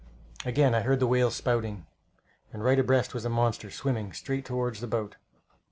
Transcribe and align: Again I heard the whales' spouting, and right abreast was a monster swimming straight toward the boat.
Again 0.45 0.73
I 0.73 0.81
heard 0.81 0.99
the 0.99 1.05
whales' 1.05 1.35
spouting, 1.35 1.85
and 2.51 2.63
right 2.63 2.79
abreast 2.79 3.13
was 3.13 3.23
a 3.23 3.29
monster 3.29 3.69
swimming 3.69 4.13
straight 4.13 4.45
toward 4.45 4.77
the 4.77 4.87
boat. 4.87 5.15